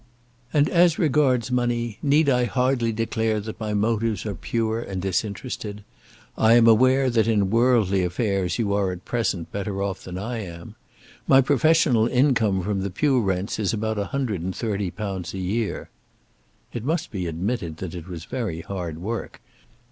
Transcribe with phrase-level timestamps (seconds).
[0.51, 5.83] "And as regards money, need I hardly declare that my motives are pure and disinterested?
[6.35, 10.39] I am aware that in worldly affairs you are at present better off than I
[10.39, 10.73] am.
[11.27, 15.37] My professional income from the pew rents is about a hundred and thirty pounds a
[15.37, 15.91] year."
[16.73, 19.39] It must be admitted that it was very hard work.